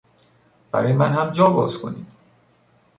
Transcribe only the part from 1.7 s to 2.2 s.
کنید!